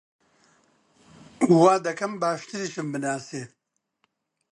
[1.59, 3.41] وا دەکەم باشتریشم بناسی!